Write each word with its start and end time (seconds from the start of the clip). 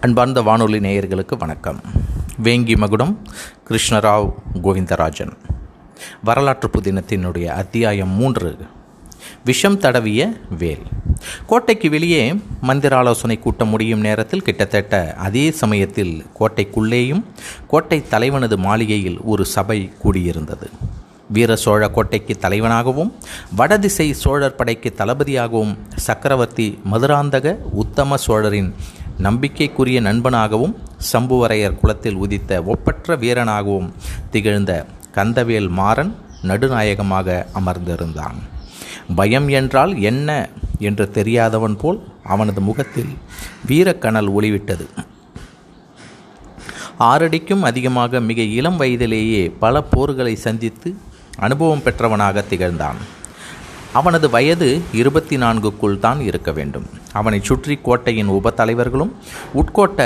அன்பார்ந்த 0.00 0.42
வானொலி 0.42 0.78
நேயர்களுக்கு 0.78 1.38
வணக்கம். 1.38 1.80
வேங்கி 2.42 2.76
மகுடம் 2.76 3.18
கிருஷ்ணராவ் 3.68 4.32
கோவிந்தராஜன். 4.62 5.32
வரலாற்று 6.24 6.70
புதினத்தினுடைய 6.78 7.44
அத்தியாயம் 7.44 8.08
மூன்று 8.08 8.56
விஷம் 9.44 9.80
தடவிய 9.80 10.40
வேல். 10.58 10.82
கோட்டைக்கு 11.46 11.90
வெளியே 11.90 12.34
மந்திர 12.60 12.96
ஆலோசனை 12.96 13.38
கூட்டம் 13.38 13.68
முடியும் 13.68 14.00
நேரத்தில் 14.00 14.42
கிட்டத்தட்ட 14.42 15.14
அதே 15.14 15.50
சமயத்தில் 15.50 16.24
கோட்டைக்குள்ளேயும் 16.40 17.24
கோட்டை 17.66 18.04
தலைவனது 18.10 18.56
மாளிகையில் 18.56 19.20
ஒரு 19.20 19.44
சபை 19.44 19.92
கூடியிருந்தது. 20.04 20.66
வீர 21.30 21.56
சோழ 21.56 21.88
கோட்டைக்கு 21.88 22.36
தலைவனாகவும் 22.40 23.12
வடதிசை 23.56 24.12
சோழர் 24.12 24.54
படைக்கு 24.54 24.94
தளபதியாகவும் 24.98 25.76
சக்கரவர்த்தி 25.96 26.78
மதுராந்தக 26.92 27.56
உத்தம 27.72 28.16
சோழரின் 28.16 28.74
நம்பிக்கைக்குரிய 29.18 30.00
நண்பனாகவும் 30.00 30.74
சம்புவரையர் 31.12 31.80
குலத்தில் 31.80 32.14
உதித்த 32.14 32.62
ஒப்பற்ற 32.62 33.16
வீரனாகவும் 33.16 33.90
திகழ்ந்த 34.30 34.86
கந்தவேல் 35.14 35.68
மாறன் 35.68 36.16
நடுநாயகமாக 36.42 37.46
அமர்ந்திருந்தான். 37.54 38.38
பயம் 39.16 39.48
என்றால் 39.48 40.00
என்ன 40.00 40.48
என்று 40.78 41.10
தெரியாதவன் 41.10 41.76
போல் 41.76 42.08
அவனது 42.24 42.60
முகத்தில் 42.60 43.12
வீரக்கணல் 43.66 44.30
ஒளிவிட்டது. 44.30 44.86
ஆறடிக்கும் 47.00 47.60
அதிகமாக 47.60 48.20
மிக 48.20 48.42
இளம் 48.42 48.76
வயதிலேயே 48.76 49.48
பல 49.48 49.84
போர்களை 49.96 50.34
சந்தித்து 50.34 50.96
அனுபவம் 51.38 51.82
பெற்றவனாக 51.82 52.44
திகழ்ந்தான். 52.50 53.00
அவனது 53.98 54.26
வயது 54.34 54.68
இருபத்தி 55.00 55.36
நான்குக்குள் 55.42 56.00
தான் 56.04 56.20
இருக்க 56.28 56.50
வேண்டும். 56.58 56.86
அவனை 57.18 57.38
சுற்றி 57.48 57.74
கோட்டையின் 57.86 58.30
உப 58.36 58.52
தலைவர்களும் 58.60 59.12
உட்கோட்ட 59.60 60.00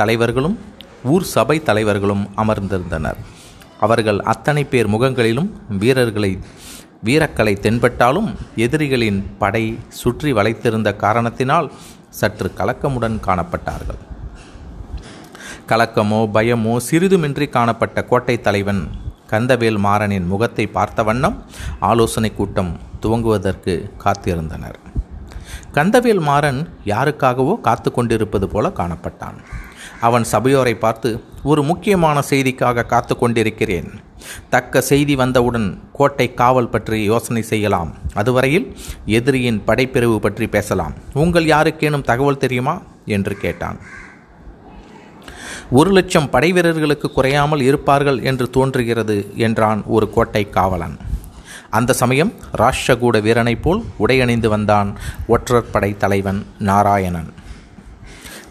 தலைவர்களும் 0.00 0.56
ஊர் 1.12 1.26
சபை 1.34 1.56
தலைவர்களும் 1.68 2.24
அமர்ந்திருந்தனர். 2.42 3.18
அவர்கள் 3.86 4.20
அத்தனை 4.32 4.62
பேர் 4.72 4.90
முகங்களிலும் 4.94 5.50
வீரர்களை 5.82 6.32
வீரக்கலை 7.06 7.54
தென்பட்டாலும் 7.64 8.28
எதிரிகளின் 8.64 9.18
படை 9.42 9.64
சுற்றி 10.00 10.30
வளைத்திருந்த 10.38 10.90
காரணத்தினால் 11.04 11.68
சற்று 12.20 12.48
கலக்கமுடன் 12.60 13.18
காணப்பட்டார்கள். 13.26 14.00
கலக்கமோ 15.70 16.20
பயமோ 16.36 16.74
சிறிதுமின்றி 16.88 17.46
காணப்பட்ட 17.56 17.98
கோட்டை 18.10 18.36
தலைவன் 18.46 18.82
கந்தவேல் 19.32 19.78
மாறனின் 19.86 20.28
முகத்தை 20.32 20.64
பார்த்த 20.76 21.02
வண்ணம் 21.08 21.34
ஆலோசனை 21.80 22.34
கூட்டம் 22.34 22.78
துவங்குவதற்கு 23.02 23.90
காத்திருந்தனர். 24.04 24.78
கந்தவேல் 25.74 26.20
மாறன் 26.20 26.68
யாருக்காகவோ 26.84 27.60
காத்து 27.60 27.92
கொண்டிருப்பது 27.92 28.48
போல 28.48 28.68
காணப்பட்டான். 28.68 29.38
அவன் 30.00 30.24
சபையோரை 30.24 30.74
பார்த்து 30.74 31.20
ஒரு 31.42 31.62
முக்கியமான 31.62 32.22
செய்திக்காக 32.30 32.86
காத்து 32.86 33.16
கொண்டிருக்கிறேன். 33.16 33.90
தக்க 34.50 34.80
செய்தி 34.80 35.16
வந்தவுடன் 35.16 35.82
கோட்டை 35.92 36.34
காவல் 36.34 36.68
பற்றி 36.68 37.04
யோசனை 37.04 37.42
செய்யலாம். 37.42 37.94
அதுவரையில் 38.14 38.76
எதிரியின் 39.06 39.62
படைப்பிரிவு 39.66 40.16
பற்றி 40.16 40.46
பேசலாம். 40.46 40.94
உங்கள் 41.14 41.44
யாருக்கேனும் 41.44 42.00
தகவல் 42.00 42.38
தெரியுமா? 42.38 42.82
என்று 43.06 43.36
கேட்டான். 43.36 43.78
ஒரு 45.70 45.90
லட்சம் 45.90 46.30
படை 46.30 46.52
வீரர்களுக்கு 46.52 47.10
குறையாமல் 47.10 47.60
இருப்பார்கள் 47.60 48.22
என்று 48.22 48.50
தோன்றுகிறது 48.50 49.32
என்றான் 49.36 49.84
ஒரு 49.86 50.10
கோட்டை 50.10 50.50
காவலன். 50.50 50.98
அந்த 51.70 51.92
சமயம் 51.92 52.32
ராஷ்டிரகூட 52.58 53.20
வீரனைப் 53.22 53.62
போல் 53.62 53.84
உடையணிந்து 53.98 54.46
வந்தான் 54.46 54.98
ஒற்றற்படை 55.28 55.96
தலைவன் 55.96 56.46
நாராயணன். 56.58 57.32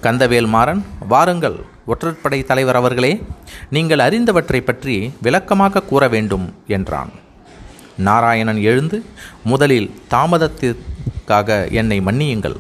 கந்தவேல் 0.04 0.48
மாறன் 0.48 0.86
வாருங்கள் 1.08 1.58
ஒற்றற்படை 1.88 2.44
தலைவர் 2.44 2.76
அவர்களே 2.76 3.24
நீங்கள் 3.70 4.00
அறிந்தவற்றை 4.00 4.62
பற்றி 4.62 5.14
விளக்கமாக 5.22 5.82
கூற 5.82 6.08
வேண்டும் 6.08 6.54
என்றான். 6.68 7.12
நாராயணன் 7.98 8.62
எழுந்து 8.62 9.06
முதலில் 9.44 9.92
தாமதத்திற்காக 10.10 11.72
என்னை 11.72 12.02
மன்னியுங்கள். 12.02 12.58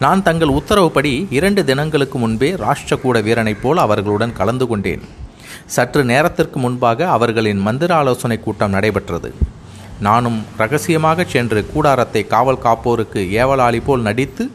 நான் 0.00 0.22
தங்கள் 0.22 0.48
உத்தரவுப்படி 0.48 1.26
இரண்டு 1.30 1.64
தினங்களுக்கு 1.64 2.18
முன்பே 2.18 2.54
ராஷ்டிரகூட 2.54 3.22
வீரனைப் 3.22 3.62
போல் 3.62 3.78
அவர்களுடன் 3.78 4.32
கலந்து 4.32 4.66
கொண்டேன். 4.66 5.04
சற்று 5.66 6.04
நேரத்திற்கு 6.04 6.58
முன்பாக 6.58 7.08
அவர்களின் 7.10 7.58
மந்திர 7.58 7.94
ஆலோசனை 7.94 8.40
கூட்டம் 8.40 8.70
நடைபெற்றது. 8.70 9.34
நானும் 10.00 10.44
ரகசியமாக 10.56 11.24
சென்று 11.24 11.66
கூடாரத்தை 11.66 12.26
காவல் 12.26 12.62
காப்போருக்கு 12.64 13.20
ஏவலாளி 13.42 13.80
போல் 13.84 14.00
நடித்து 14.00 14.50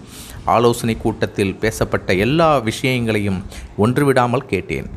ஆலோசனை 0.45 0.97
கூட்டத்தில் 0.97 1.55
பேசப்பட்ட 1.55 2.13
எல்லா 2.13 2.57
விஷயங்களையும் 2.57 3.43
ஒன்றுவிடாமல் 3.77 4.49
கேட்டேன். 4.53 4.89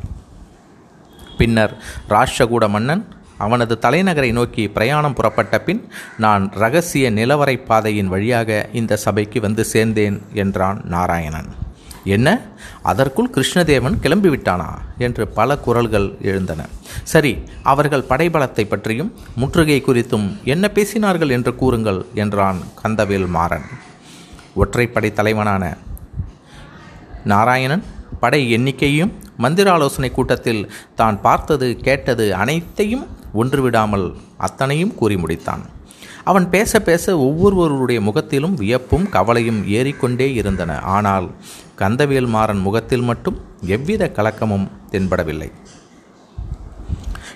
பின்னர் 1.37 1.73
ராஷ்டிரகூட 2.09 2.69
மன்னன் 2.69 3.03
அவனது 3.37 3.77
தலைநகரை 3.81 4.31
நோக்கி 4.31 4.67
பிரயாணம் 4.67 5.13
புறப்பட்ட 5.13 5.59
பின் 5.59 5.81
நான் 6.17 6.51
ரகசிய 6.53 7.11
நிலவரை 7.11 7.57
பாதையின் 7.65 8.07
வழியாக 8.07 8.69
இந்த 8.73 8.95
சபைக்கு 8.95 9.41
வந்து 9.41 9.65
சேர்ந்தேன் 9.73 10.19
என்றான் 10.33 10.81
நாராயணன். 10.85 11.49
என்ன? 12.05 12.41
அதற்குள் 12.81 13.29
கிருஷ்ணதேவன் 13.29 13.97
கிளம்பிவிட்டானா? 14.01 14.69
என்று 14.97 15.27
பல 15.27 15.57
குரல்கள் 15.57 16.17
எழுந்தன. 16.21 16.65
சரி 17.03 17.43
அவர்கள் 17.63 18.05
படைபலத்தை 18.09 18.65
பற்றியும் 18.65 19.13
முற்றுகை 19.35 19.83
குறித்தும் 19.87 20.43
என்ன 20.43 20.69
பேசினார்கள் 20.73 21.29
என்று 21.29 21.55
கூறுங்கள் 21.55 22.05
என்றான் 22.13 22.57
கந்தவேல் 22.83 23.27
மாறன். 23.27 23.67
ஒற்றைப்படை 24.55 25.13
தலைவனான 25.13 25.77
நாராயணன் 27.23 27.83
படை 28.19 28.57
எண்ணிக்கையும் 28.57 29.13
மந்திர 29.37 29.71
ஆலோசனை 29.71 30.11
கூட்டத்தில் 30.11 30.71
தான் 30.95 31.21
பார்த்தது 31.21 31.77
கேட்டது 31.77 32.35
அனைத்தையும் 32.35 33.07
ஒன்றுவிடாமல் 33.33 34.15
அத்தனையும் 34.37 34.95
கூறி 34.95 35.15
முடித்தான். 35.15 35.63
அவன் 36.29 36.45
பேச 36.49 36.79
பேச 36.79 37.03
ஒவ்வொருவருடைய 37.17 37.99
முகத்திலும் 38.01 38.55
வியப்பும் 38.55 39.05
கவலையும் 39.09 39.59
ஏறிக்கொண்டே 39.67 40.27
இருந்தன. 40.33 40.79
ஆனால் 40.95 41.27
கந்தவேல் 41.81 42.29
மாறன் 42.35 42.61
முகத்தில் 42.67 43.01
மட்டும் 43.01 43.37
எவ்வித 43.75 44.03
கலக்கமும் 44.17 44.67
தென்படவில்லை. 44.91 45.49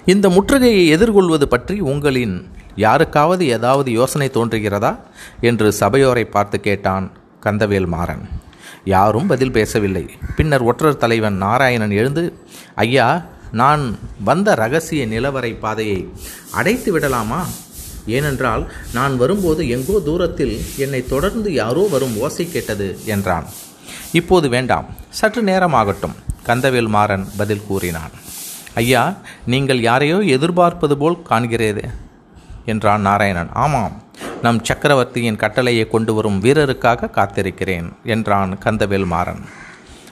இந்த 0.05 0.25
முற்றுகையை 0.29 0.83
எதிர்கொள்வது 0.88 1.47
பற்றி 1.47 1.75
உங்களின் 1.91 2.35
யாருக்காவது 2.75 3.44
ஏதாவது 3.47 3.91
யோசனை 3.91 4.28
தோன்றுகிறதா? 4.33 4.91
என்று 5.41 5.67
சபையோரை 5.72 6.25
பார்த்து 6.25 6.59
கேட்டான் 6.59 7.07
கந்தவேல் 7.44 7.89
மாறன் 7.95 8.23
யாரும் 8.85 9.28
பதில் 9.28 9.51
பேசவில்லை. 9.51 10.05
பின்னர் 10.38 10.61
ஒற்றர் 10.61 11.01
தலைவன் 11.03 11.38
நாராயணன் 11.38 11.91
எழுந்து 11.91 12.23
ஐயா 12.75 13.07
நான் 13.51 13.83
வந்த 14.23 14.49
ரகசிய 14.55 15.03
நிலவரை 15.05 15.51
பாதையை 15.59 15.99
அடைத்து 16.51 16.91
விடலாமா 16.91 17.41
ஏனென்றால் 18.05 18.63
நான் 18.93 19.17
வரும்போது 19.17 19.69
எங்கோ 19.69 19.99
தூரத்தில் 19.99 20.55
என்னை 20.77 21.01
தொடர்ந்து 21.05 21.53
யாரோ 21.53 21.87
வரும் 21.91 22.17
ஓசை 22.17 22.45
கேட்டது 22.51 22.99
என்றான். 23.05 23.47
இப்போது 24.11 24.49
வேண்டாம் 24.49 24.87
சற்று 25.09 25.41
நேரமாகட்டும் 25.43 26.15
கந்தவேல் 26.47 26.87
மாறன் 26.87 27.25
பதில் 27.37 27.65
கூறினான். 27.67 28.11
ஐயா 28.73 29.03
நீங்கள் 29.45 29.81
யாரையோ 29.81 30.19
எதிர்பார்ப்பது 30.35 30.97
போல் 30.97 31.17
காண்கிறேதே 31.29 31.85
என்றான் 32.65 33.01
நாராயணன். 33.01 33.51
ஆமாம் 33.53 34.03
நம் 34.41 34.59
சக்கரவர்த்தியின் 34.63 35.39
கட்டளையை 35.43 35.87
கொண்டு 35.87 36.13
வரும் 36.13 36.41
வீரருக்காக 36.43 37.09
காத்திருக்கிறேன் 37.17 37.89
என்றான் 38.03 38.51
கந்தவேல் 38.66 39.05
மாறன். 39.05 39.41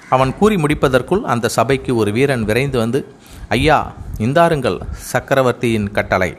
அவன் 0.10 0.32
கூறி 0.40 0.56
முடிப்பதற்குள் 0.56 1.24
அந்த 1.34 1.50
சபைக்கு 1.50 1.96
ஒரு 1.96 2.12
வீரன் 2.12 2.44
விரைந்து 2.44 2.78
வந்து 2.78 3.00
ஐயா 3.50 3.94
இந்தாருங்கள் 4.20 4.78
சக்கரவர்த்தியின் 5.12 5.92
கட்டளை. 5.92 6.32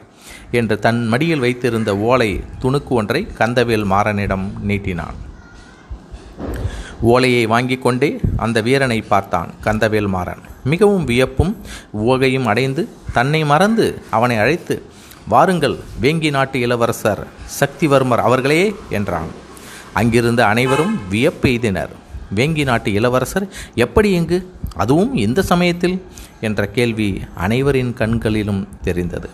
என்று 0.51 0.79
தன் 0.79 1.07
மடியில் 1.07 1.39
வைத்திருந்த 1.39 1.97
ஓலை 1.97 2.43
துணுக்கு 2.61 2.93
ஒன்றை 2.99 3.27
கந்தவேல் 3.39 3.85
மாறனிடம் 3.85 4.45
நீட்டினான். 4.67 5.17
ஓலையை 7.01 7.45
வாங்கி 7.45 7.77
கொண்டே 7.77 8.19
அந்த 8.37 8.61
வீரனை 8.61 9.01
பார்த்தான் 9.01 9.49
கந்தவேல் 9.63 10.07
மாறன். 10.07 10.41
மிகவும் 10.63 11.03
வியப்பும் 11.03 11.53
ஓகையும் 12.07 12.43
அடைந்து 12.43 12.89
தன்னை 13.13 13.45
மறந்து 13.45 14.01
அவனை 14.09 14.37
அழைத்து 14.37 14.75
வாருங்கள் 15.27 15.77
வேங்கி 16.01 16.29
நாட்டு 16.29 16.59
இளவரசர் 16.59 17.27
சக்திவர்மர் 17.59 18.25
அவர்களே 18.27 18.75
என்றான். 18.89 19.31
அங்கிருந்த 19.93 20.45
அனைவரும் 20.45 20.99
வியப்பெய்தினர் 21.11 21.93
வேங்கி 22.35 22.63
நாட்டு 22.63 22.93
இளவரசர் 22.93 23.47
எப்படி 23.75 24.09
எங்கு 24.13 24.37
அதுவும் 24.75 25.13
இந்த 25.15 25.41
சமயத்தில்? 25.41 26.01
என்ற 26.39 26.67
கேள்வி 26.67 27.21
அனைவரின் 27.35 27.93
கண்களிலும் 27.93 28.67
தெரிந்தது. 28.81 29.29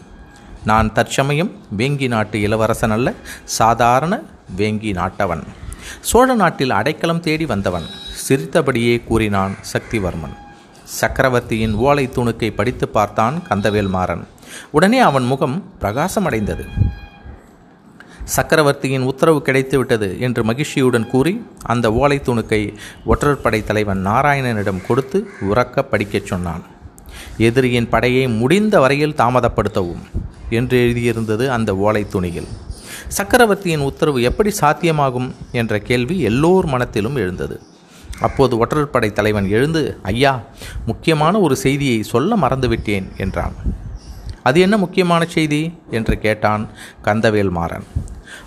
நான் 0.65 0.93
தற்சமயம் 0.93 1.51
வேங்கி 1.77 2.07
நாட்டு 2.07 2.41
இளவரசன் 2.41 2.91
அல்ல 2.91 3.13
சாதாரண 3.43 4.21
வேங்கி 4.57 4.91
நாட்டவன். 4.99 5.43
சோழ 5.99 6.35
நாட்டில் 6.35 6.69
அடைக்கலம் 6.69 7.19
தேடி 7.19 7.45
வந்தவன் 7.45 7.85
சிரித்தபடியே 8.27 9.03
கூறினான் 9.03 9.55
சக்திவர்மன். 9.73 10.35
சக்கரவர்த்தியின் 10.83 11.73
ஓலை 11.73 12.05
துணுக்கை 12.07 12.49
படித்து 12.51 12.87
பார்த்தான் 12.87 13.41
கந்தவேல் 13.49 13.89
மாறன் 13.89 14.27
உடனே 14.71 14.99
அவன் 14.99 15.23
முகம் 15.23 15.63
பிரகாசமடைந்தது. 15.81 16.65
சக்கரவர்த்தியின் 18.23 19.01
உத்தரவு 19.01 19.41
கிடைத்துவிட்டது 19.45 20.19
என்று 20.19 20.43
மகிழ்ச்சியுடன் 20.43 21.09
கூறி 21.09 21.33
அந்த 21.63 21.93
ஓலை 21.93 22.21
துணுக்கை 22.25 22.61
ஒற்றற்படை 23.05 23.63
தலைவன் 23.63 24.07
நாராயணனிடம் 24.07 24.85
கொடுத்து 24.85 25.29
உறக்க 25.41 25.81
படிக்கச் 25.81 26.25
சொன்னான். 26.25 26.63
எதிரியின் 27.37 27.89
படையை 27.89 28.27
முடிந்த 28.27 28.79
வரையில் 28.79 29.17
தாமதப்படுத்தவும். 29.17 30.05
என்று 30.49 30.77
எழுதியிருந்தது 30.79 31.47
அந்த 31.47 31.75
ஓலை 31.75 32.07
துணியில். 32.09 32.47
சக்கரவர்த்தியின் 33.07 33.79
உத்தரவு 33.79 34.21
எப்படி 34.21 34.51
சாத்தியமாகும் 34.61 35.31
என்ற 35.51 35.79
கேள்வி 35.79 36.19
எல்லோர் 36.19 36.65
மனத்திலும் 36.65 37.15
எழுந்தது. 37.15 37.61
அப்போது 38.19 38.65
ஒற்றற்படை 38.65 39.13
தலைவன் 39.13 39.49
எழுந்து 39.49 39.97
ஐயா 40.01 40.41
முக்கியமான 40.85 41.39
ஒரு 41.39 41.55
செய்தியை 41.55 42.03
சொல்ல 42.03 42.35
மறந்துவிட்டேன் 42.35 43.07
என்றான். 43.17 43.53
அது 44.43 44.59
என்ன 44.59 44.77
முக்கியமான 44.77 45.25
செய்தி? 45.25 45.73
என்று 45.91 46.19
கேட்டான் 46.19 46.69
கந்தவேல் 47.03 47.49
மாறன் 47.49 47.83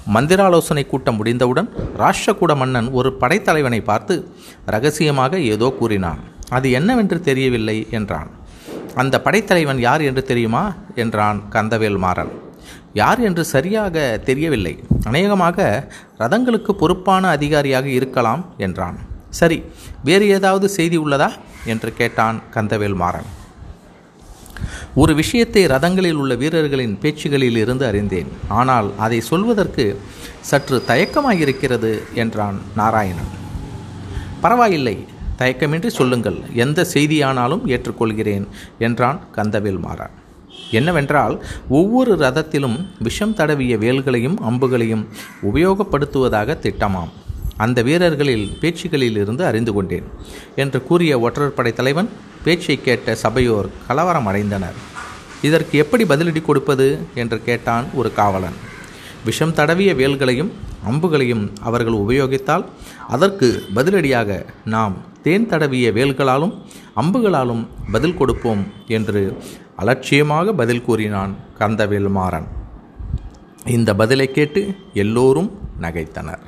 மந்திராலோசனை 0.07 0.87
கூட்டம் 0.87 1.17
முடிந்தவுடன் 1.17 1.69
ராஷ்டிரகூட 1.99 2.57
மன்னன் 2.57 2.91
ஒரு 2.91 3.17
படைத்தலைவனை 3.21 3.81
பார்த்து 3.81 4.29
ரகசியமாக 4.67 5.41
ஏதோ 5.41 5.75
கூறினான். 5.79 6.19
அது 6.49 6.71
என்னவென்று 6.71 7.21
தெரியவில்லை 7.21 7.87
என்றான். 7.91 8.31
அந்த 8.95 9.21
படைத்தலைவன் 9.21 9.79
யார் 9.79 10.01
என்று 10.01 10.23
தெரியுமா? 10.23 10.75
என்றான் 10.95 11.43
கந்தவேல் 11.51 11.99
மாறன். 11.99 12.31
யார் 12.93 13.21
என்று 13.21 13.45
சரியாக 13.45 14.21
தெரியவில்லை. 14.25 14.83
அநேகமாக 15.05 15.89
ரதங்களுக்கு 16.19 16.73
பொறுப்பான 16.73 17.29
அதிகாரியாக 17.29 17.89
இருக்கலாம் 17.89 18.47
என்றான். 18.57 18.99
சரி 19.31 19.63
வேறு 20.05 20.29
ஏதாவது 20.29 20.69
செய்தி 20.69 20.99
உள்ளதா? 20.99 21.31
என்று 21.65 21.93
கேட்டான் 21.93 22.41
கந்தவேல் 22.55 22.95
மாறன். 22.95 23.37
ஒரு 24.95 25.15
விஷயத்தை 25.15 25.67
ரதங்களில் 25.67 26.15
உள்ள 26.15 26.35
வீரர்களின் 26.35 26.99
பேச்சுகளில் 27.03 27.57
இருந்து 27.57 27.87
அறிந்தேன். 27.87 28.29
ஆனால் 28.49 28.93
அதை 28.99 29.21
சொல்வதற்கு 29.21 30.01
சற்று 30.41 30.83
தயக்கமாயிருக்கிறது 30.87 32.03
என்றான் 32.15 32.61
நாராயணன். 32.77 33.31
பரவாயில்லை 34.41 35.07
தயக்கமின்றி 35.39 35.87
சொல்லுங்கள். 35.87 36.39
எந்த 36.55 36.87
செய்தியானாலும் 36.95 37.65
ஏற்றுக்கொள்கிறேன் 37.67 38.47
என்றான் 38.79 39.21
கந்தவேல் 39.37 39.79
மாறன். 39.79 40.11
என்னவென்றால் 40.71 41.45
ஒவ்வொரு 41.69 42.15
ரதத்திலும் 42.15 42.87
விஷம் 42.99 43.35
தடவிய 43.35 43.79
வேல்களையும் 43.79 44.41
அம்புகளையும் 44.41 45.07
உபயோகப்படுத்துவதாக 45.43 46.57
திட்டமாம். 46.65 47.13
அந்த 47.57 47.83
வீரர்களில் 47.83 48.59
பேச்சுகளில் 48.61 49.17
இருந்து 49.23 49.45
அறிந்து 49.45 49.73
கொண்டேன் 49.73 50.05
என்று 50.57 50.83
கூறிய 50.83 51.19
ஒற்றற்படை 51.19 51.73
தலைவன் 51.73 52.09
பேச்சை 52.45 52.81
கேட்ட 52.81 53.15
சபையோர் 53.15 53.69
கலவரம் 53.87 54.27
அடைந்தனர் 54.27 54.77
இதற்கு 55.43 55.79
எப்படி 55.79 56.05
பதிலடி 56.05 56.43
கொடுப்பது? 56.43 56.99
என்று 57.15 57.43
கேட்டான் 57.45 57.85
ஒரு 57.95 58.13
காவலன். 58.13 58.57
விஷம் 59.25 59.55
தடவிய 59.55 59.95
வேல்களையும் 59.95 60.53
அம்புகளையும் 60.85 61.53
அவர்கள் 61.63 61.93
உபயோகித்தால் 61.93 62.65
அதற்கு 63.09 63.63
பதிலடியாக 63.75 64.47
நாம் 64.65 64.97
தேன் 65.23 65.49
தடவிய 65.49 65.93
வேல்களாலும் 65.93 66.55
அம்புகளாலும் 66.97 67.67
பதில் 67.93 68.17
கொடுப்போம் 68.17 68.67
என்று 68.87 69.37
அலட்சியமாக 69.77 70.53
பதில் 70.53 70.83
கூறினான் 70.83 71.35
கந்தவேல் 71.59 72.11
மாறன். 72.11 72.47
இந்த 73.67 73.95
பதிலை 73.95 74.31
கேட்டு 74.31 74.75
எல்லோரும் 74.95 75.51
நகைத்தனர். 75.81 76.45